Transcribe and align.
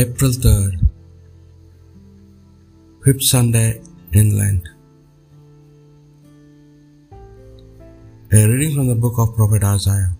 April 0.00 0.32
3rd, 0.42 0.74
fifth 3.04 3.22
Sunday 3.28 3.80
in 4.18 4.26
Lent. 4.38 4.66
A 8.32 8.42
reading 8.50 8.74
from 8.76 8.88
the 8.90 8.94
book 9.04 9.16
of 9.18 9.34
Prophet 9.38 9.64
Isaiah. 9.64 10.12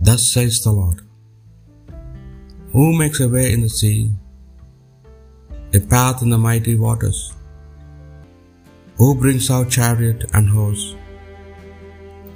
Thus 0.00 0.32
says 0.32 0.62
the 0.64 0.72
Lord 0.72 1.02
Who 2.72 2.86
makes 3.02 3.20
a 3.20 3.28
way 3.28 3.52
in 3.52 3.60
the 3.66 3.68
sea, 3.68 4.10
a 5.74 5.80
path 5.94 6.22
in 6.22 6.30
the 6.30 6.42
mighty 6.48 6.74
waters? 6.86 7.20
Who 8.96 9.14
brings 9.14 9.48
out 9.50 9.70
chariot 9.78 10.26
and 10.32 10.48
horse, 10.48 10.96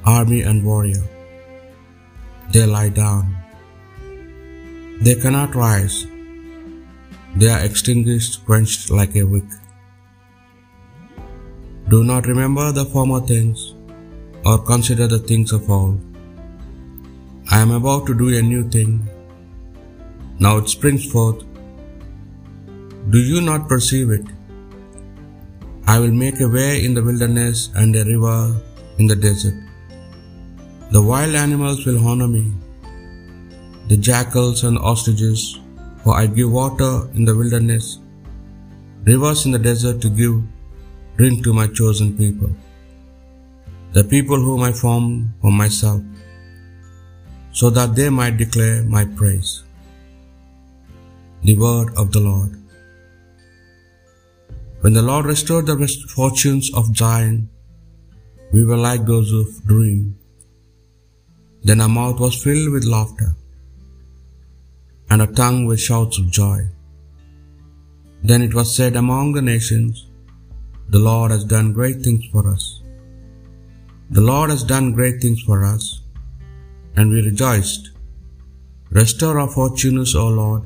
army 0.05 0.43
and 0.43 0.65
warrior? 0.71 1.05
They 2.53 2.67
lie 2.67 2.91
down 2.91 3.38
they 5.01 5.15
cannot 5.15 5.55
rise. 5.55 6.07
They 7.37 7.49
are 7.49 7.65
extinguished, 7.65 8.45
quenched 8.47 8.91
like 8.91 9.15
a 9.15 9.23
wick. 9.23 9.45
Do 11.89 12.03
not 12.03 12.27
remember 12.27 12.73
the 12.73 12.85
former 12.85 13.21
things, 13.21 13.75
or 14.45 14.59
consider 14.59 15.07
the 15.07 15.21
things 15.21 15.53
of 15.53 15.71
old. 15.71 16.01
I 17.51 17.61
am 17.61 17.71
about 17.71 18.07
to 18.09 18.15
do 18.15 18.37
a 18.37 18.43
new 18.43 18.69
thing. 18.69 19.09
Now 20.41 20.59
it 20.59 20.69
springs 20.69 21.07
forth. 21.13 21.45
Do 23.11 23.19
you 23.19 23.41
not 23.41 23.69
perceive 23.69 24.11
it? 24.11 24.27
I 25.87 25.99
will 26.01 26.17
make 26.25 26.41
a 26.41 26.49
way 26.49 26.85
in 26.85 26.95
the 26.95 27.03
wilderness 27.03 27.71
and 27.75 27.95
a 27.97 28.05
river 28.05 28.61
in 28.99 29.07
the 29.07 29.17
desert. 29.17 29.55
The 30.91 31.01
wild 31.01 31.35
animals 31.35 31.87
will 31.87 32.07
honor 32.07 32.29
me 32.29 32.53
the 33.89 33.97
jackals 33.97 34.65
and 34.65 34.79
ostriches, 34.79 35.59
for 36.05 36.15
I 36.15 36.27
give 36.27 36.53
water 36.53 37.09
in 37.15 37.25
the 37.25 37.35
wilderness, 37.35 37.87
rivers 39.05 39.47
in 39.47 39.53
the 39.53 39.59
desert 39.59 40.03
to 40.03 40.11
give 40.11 40.35
drink 41.17 41.43
to 41.45 41.55
my 41.55 41.67
chosen 41.69 42.11
people, 42.19 42.51
the 43.93 44.05
people 44.05 44.37
whom 44.37 44.63
I 44.63 44.73
formed 44.73 45.31
for 45.41 45.51
myself, 45.51 46.03
so 47.53 47.71
that 47.71 47.97
they 47.97 48.11
might 48.11 48.37
declare 48.37 48.83
my 48.83 49.07
praise. 49.23 49.65
The 51.43 51.57
word 51.57 51.89
of 51.97 52.13
the 52.13 52.21
Lord. 52.21 52.53
When 54.83 54.93
the 54.93 55.07
Lord 55.11 55.25
restored 55.25 55.67
the 55.67 55.89
fortunes 56.15 56.71
of 56.75 56.95
Zion, 56.95 57.49
we 58.53 58.65
were 58.67 58.77
like 58.77 59.07
those 59.07 59.31
who 59.31 59.43
dream. 59.67 60.17
Then 61.63 61.81
our 61.81 61.89
mouth 61.89 62.21
was 62.21 62.43
filled 62.43 62.73
with 62.73 62.85
laughter 62.85 63.35
and 65.11 65.23
a 65.23 65.27
tongue 65.27 65.67
with 65.67 65.81
shouts 65.81 66.19
of 66.19 66.31
joy. 66.31 66.59
Then 68.23 68.43
it 68.43 68.55
was 68.55 68.75
said 68.75 68.97
among 68.97 69.33
the 69.33 69.43
nations, 69.43 70.07
The 70.89 70.99
Lord 70.99 71.31
has 71.31 71.45
done 71.45 71.73
great 71.73 72.03
things 72.03 72.25
for 72.33 72.49
us. 72.49 72.83
The 74.11 74.21
Lord 74.21 74.51
has 74.51 74.65
done 74.65 74.93
great 74.93 75.21
things 75.23 75.43
for 75.43 75.65
us, 75.65 76.01
and 76.97 77.11
we 77.11 77.23
rejoiced. 77.23 77.91
Restore 78.91 79.39
our 79.39 79.49
fortunes, 79.49 80.15
O 80.15 80.29
Lord, 80.29 80.63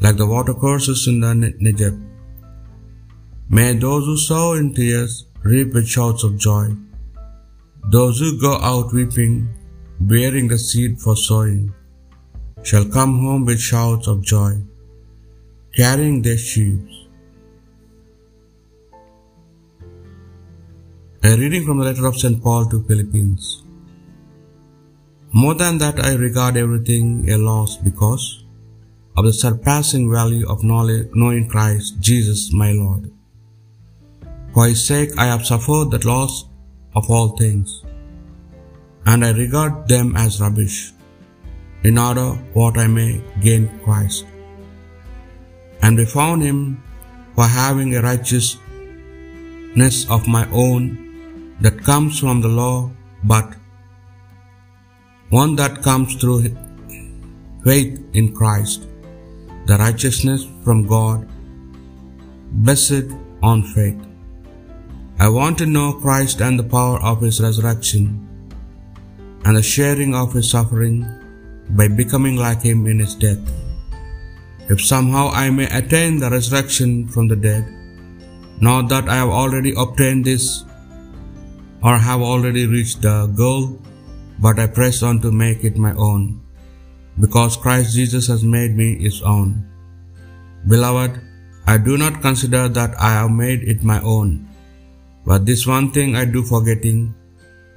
like 0.00 0.16
the 0.16 0.26
watercourses 0.26 1.08
in 1.08 1.20
the 1.20 1.32
Negeb. 1.66 1.96
May 3.48 3.72
those 3.74 4.04
who 4.04 4.16
sow 4.16 4.54
in 4.54 4.74
tears 4.74 5.26
reap 5.42 5.74
with 5.74 5.88
shouts 5.88 6.22
of 6.24 6.38
joy. 6.38 6.68
Those 7.90 8.18
who 8.20 8.40
go 8.40 8.54
out 8.58 8.92
weeping, 8.92 9.48
bearing 10.00 10.48
the 10.48 10.58
seed 10.58 11.00
for 11.00 11.16
sowing, 11.16 11.72
shall 12.68 12.86
come 12.94 13.12
home 13.24 13.44
with 13.48 13.60
shouts 13.60 14.08
of 14.12 14.22
joy, 14.30 14.52
carrying 15.76 16.16
their 16.22 16.36
sheaves. 16.36 16.94
A 21.22 21.36
reading 21.42 21.64
from 21.64 21.78
the 21.78 21.84
letter 21.84 22.06
of 22.06 22.18
St. 22.22 22.42
Paul 22.42 22.66
to 22.70 22.82
Philippians. 22.88 23.62
More 25.32 25.54
than 25.54 25.78
that, 25.78 26.00
I 26.08 26.14
regard 26.14 26.56
everything 26.56 27.30
a 27.30 27.38
loss 27.38 27.76
because 27.76 28.44
of 29.16 29.24
the 29.26 29.32
surpassing 29.32 30.10
value 30.10 30.48
of 30.48 30.64
knowing 30.64 31.48
Christ 31.48 32.00
Jesus 32.00 32.52
my 32.52 32.72
Lord. 32.72 33.12
For 34.54 34.66
his 34.66 34.84
sake 34.84 35.16
I 35.16 35.26
have 35.26 35.46
suffered 35.46 35.92
the 35.92 36.04
loss 36.04 36.46
of 36.96 37.08
all 37.10 37.28
things, 37.36 37.84
and 39.04 39.24
I 39.24 39.30
regard 39.30 39.86
them 39.86 40.16
as 40.16 40.40
rubbish 40.40 40.92
in 41.88 41.98
order 41.98 42.28
what 42.58 42.76
I 42.84 42.86
may 42.98 43.10
gain 43.46 43.64
Christ, 43.84 44.26
and 45.82 45.96
be 45.96 46.04
found 46.04 46.42
Him 46.42 46.60
for 47.34 47.46
having 47.46 47.94
a 47.94 48.02
righteousness 48.02 49.96
of 50.16 50.26
my 50.36 50.44
own 50.64 50.80
that 51.60 51.84
comes 51.88 52.18
from 52.18 52.40
the 52.40 52.48
law, 52.48 52.90
but 53.24 53.54
one 55.30 55.54
that 55.56 55.82
comes 55.82 56.16
through 56.16 56.40
faith 57.64 57.94
in 58.14 58.34
Christ, 58.34 58.88
the 59.66 59.76
righteousness 59.76 60.42
from 60.64 60.86
God, 60.86 61.28
blessed 62.66 63.06
on 63.42 63.62
faith. 63.74 64.00
I 65.18 65.28
want 65.28 65.58
to 65.58 65.66
know 65.66 65.88
Christ 66.06 66.40
and 66.40 66.58
the 66.58 66.68
power 66.76 66.98
of 67.02 67.20
His 67.20 67.40
resurrection 67.40 68.04
and 69.44 69.56
the 69.56 69.62
sharing 69.62 70.14
of 70.14 70.32
His 70.32 70.50
suffering 70.50 71.06
by 71.70 71.88
becoming 71.88 72.36
like 72.36 72.62
him 72.62 72.86
in 72.86 72.98
his 73.00 73.14
death. 73.14 73.40
If 74.68 74.80
somehow 74.80 75.30
I 75.30 75.50
may 75.50 75.66
attain 75.66 76.18
the 76.18 76.30
resurrection 76.30 77.08
from 77.08 77.28
the 77.28 77.36
dead, 77.36 77.66
not 78.60 78.88
that 78.88 79.08
I 79.08 79.16
have 79.16 79.28
already 79.28 79.74
obtained 79.76 80.24
this 80.24 80.64
or 81.82 81.98
have 81.98 82.20
already 82.20 82.66
reached 82.66 83.02
the 83.02 83.26
goal, 83.28 83.80
but 84.38 84.58
I 84.58 84.66
press 84.66 85.02
on 85.02 85.20
to 85.20 85.30
make 85.30 85.64
it 85.64 85.76
my 85.76 85.92
own, 85.94 86.40
because 87.20 87.56
Christ 87.56 87.94
Jesus 87.94 88.26
has 88.26 88.42
made 88.42 88.76
me 88.76 88.98
his 88.98 89.22
own. 89.22 89.64
Beloved, 90.68 91.20
I 91.66 91.78
do 91.78 91.96
not 91.96 92.22
consider 92.22 92.68
that 92.68 92.94
I 92.98 93.10
have 93.10 93.30
made 93.30 93.62
it 93.62 93.82
my 93.82 94.00
own, 94.02 94.48
but 95.24 95.46
this 95.46 95.66
one 95.66 95.90
thing 95.90 96.16
I 96.16 96.24
do 96.24 96.42
forgetting, 96.42 97.14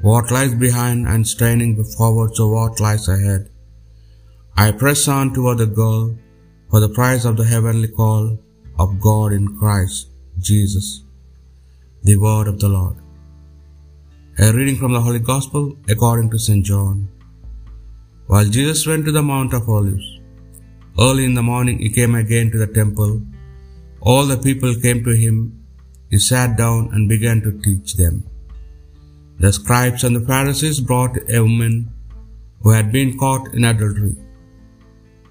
what 0.02 0.32
lies 0.32 0.56
behind 0.56 1.08
and 1.08 1.28
straining 1.28 1.84
forward 1.98 2.34
to 2.36 2.48
what 2.48 2.80
lies 2.80 3.08
ahead. 3.08 3.50
I 4.62 4.72
press 4.80 5.02
on 5.16 5.28
toward 5.36 5.60
the 5.60 5.68
goal 5.82 6.06
for 6.70 6.80
the 6.82 6.94
prize 6.96 7.26
of 7.28 7.36
the 7.38 7.46
heavenly 7.52 7.90
call 8.00 8.26
of 8.84 9.00
God 9.06 9.32
in 9.38 9.46
Christ 9.60 10.10
Jesus. 10.48 10.88
The 12.08 12.18
word 12.24 12.50
of 12.52 12.58
the 12.64 12.72
Lord. 12.74 12.98
A 14.44 14.52
reading 14.58 14.78
from 14.82 14.92
the 14.96 15.04
Holy 15.06 15.24
Gospel 15.32 15.64
according 15.94 16.30
to 16.32 16.44
St. 16.48 16.66
John. 16.72 16.98
While 18.28 18.54
Jesus 18.58 18.86
went 18.90 19.06
to 19.06 19.16
the 19.18 19.26
Mount 19.32 19.54
of 19.54 19.70
Olives, 19.78 20.10
early 21.08 21.26
in 21.30 21.36
the 21.40 21.50
morning 21.54 21.80
he 21.80 21.98
came 22.02 22.16
again 22.24 22.52
to 22.52 22.62
the 22.66 22.72
temple. 22.82 23.14
All 24.02 24.26
the 24.26 24.42
people 24.50 24.82
came 24.86 25.04
to 25.10 25.16
him. 25.26 25.38
He 26.12 26.20
sat 26.32 26.58
down 26.64 26.90
and 26.94 27.14
began 27.16 27.42
to 27.44 27.60
teach 27.68 27.92
them. 28.04 28.16
The 29.44 29.54
scribes 29.60 30.04
and 30.04 30.18
the 30.18 30.28
Pharisees 30.34 30.88
brought 30.90 31.28
a 31.38 31.46
woman 31.50 31.76
who 32.62 32.72
had 32.78 32.98
been 32.98 33.14
caught 33.24 33.54
in 33.54 33.64
adultery 33.74 34.18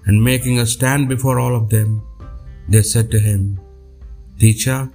and 0.05 0.23
making 0.23 0.59
a 0.59 0.65
stand 0.65 1.09
before 1.09 1.39
all 1.39 1.55
of 1.55 1.69
them, 1.69 2.01
they 2.67 2.81
said 2.81 3.11
to 3.11 3.19
him, 3.19 3.59
Teacher, 4.39 4.89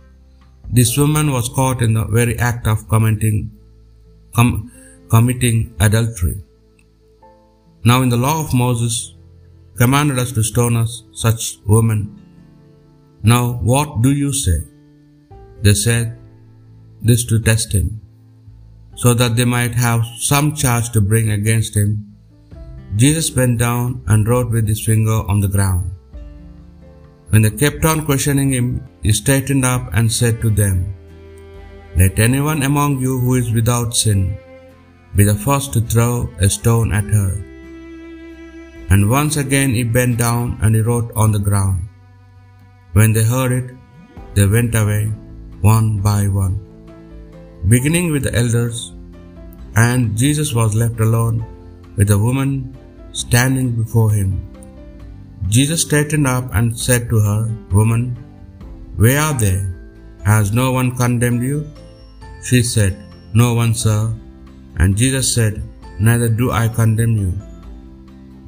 this 0.71 0.97
woman 0.97 1.31
was 1.31 1.49
caught 1.49 1.83
in 1.83 1.95
the 1.95 2.05
very 2.07 2.39
act 2.39 2.67
of 2.67 2.89
committing, 2.89 3.51
com- 4.35 4.71
committing 5.11 5.75
adultery. 5.81 6.43
Now, 7.85 8.03
in 8.03 8.09
the 8.09 8.17
law 8.17 8.41
of 8.41 8.55
Moses, 8.55 9.15
commanded 9.77 10.19
us 10.19 10.33
to 10.33 10.43
stone 10.43 10.77
us 10.77 11.05
such 11.13 11.59
women. 11.67 12.21
Now, 13.23 13.55
what 13.55 14.01
do 14.03 14.13
you 14.13 14.33
say? 14.33 14.65
They 15.63 15.75
said 15.75 16.19
this 17.03 17.25
to 17.27 17.39
test 17.41 17.73
him, 17.73 18.01
so 18.97 19.13
that 19.15 19.37
they 19.37 19.45
might 19.45 19.75
have 19.75 20.05
some 20.19 20.55
charge 20.55 20.91
to 20.91 21.01
bring 21.01 21.31
against 21.31 21.77
him. 21.77 22.14
Jesus 23.03 23.29
bent 23.29 23.59
down 23.59 24.03
and 24.07 24.29
wrote 24.29 24.51
with 24.51 24.69
his 24.69 24.85
finger 24.89 25.19
on 25.33 25.41
the 25.41 25.49
ground. 25.49 25.91
When 27.31 27.43
they 27.43 27.51
kept 27.51 27.85
on 27.85 28.05
questioning 28.09 28.53
him, 28.53 28.67
he 29.03 29.13
straightened 29.13 29.65
up 29.65 29.89
and 29.93 30.13
said 30.19 30.41
to 30.41 30.51
them, 30.51 30.95
Let 31.97 32.21
anyone 32.27 32.63
among 32.63 33.01
you 33.01 33.19
who 33.19 33.35
is 33.35 33.51
without 33.53 33.97
sin 33.97 34.39
be 35.17 35.25
the 35.25 35.35
first 35.47 35.73
to 35.73 35.81
throw 35.81 36.31
a 36.39 36.49
stone 36.49 36.93
at 36.93 37.09
her. 37.17 37.33
And 38.91 39.11
once 39.11 39.37
again 39.37 39.73
he 39.79 39.83
bent 39.83 40.19
down 40.19 40.59
and 40.63 40.75
he 40.77 40.81
wrote 40.81 41.11
on 41.17 41.33
the 41.33 41.45
ground. 41.49 41.89
When 42.93 43.13
they 43.13 43.25
heard 43.25 43.53
it, 43.61 43.75
they 44.35 44.47
went 44.47 44.75
away 44.83 45.07
one 45.63 45.89
by 46.01 46.29
one, 46.29 46.57
beginning 47.75 48.13
with 48.13 48.25
the 48.27 48.35
elders, 48.43 48.93
and 49.75 50.17
Jesus 50.17 50.55
was 50.55 50.81
left 50.83 51.01
alone 51.01 51.45
with 51.97 52.09
the 52.09 52.19
woman 52.27 52.51
standing 53.15 53.71
before 53.81 54.11
him. 54.11 54.31
Jesus 55.49 55.83
straightened 55.83 56.27
up 56.27 56.53
and 56.53 56.79
said 56.79 57.09
to 57.11 57.19
her, 57.21 57.41
Woman, 57.73 58.17
where 58.97 59.21
are 59.21 59.35
they? 59.35 59.65
Has 60.25 60.53
no 60.53 60.73
one 60.73 60.97
condemned 60.97 61.43
you? 61.43 61.59
She 62.43 62.63
said, 62.63 62.97
No 63.33 63.55
one, 63.55 63.75
sir. 63.75 64.13
And 64.79 64.97
Jesus 64.97 65.33
said, 65.33 65.63
Neither 65.99 66.29
do 66.29 66.51
I 66.51 66.69
condemn 66.69 67.17
you. 67.17 67.33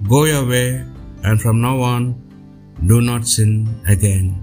Go 0.09 0.25
your 0.25 0.47
way, 0.47 0.85
and 1.23 1.41
from 1.41 1.61
now 1.61 1.81
on 1.81 2.15
do 2.87 3.01
not 3.01 3.27
sin 3.27 3.53
again. 3.89 4.43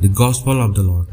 The 0.00 0.08
Gospel 0.08 0.60
of 0.60 0.74
the 0.74 0.82
Lord. 0.82 1.06